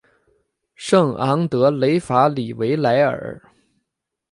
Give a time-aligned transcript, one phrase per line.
[0.73, 3.39] 圣昂德雷法里维莱尔。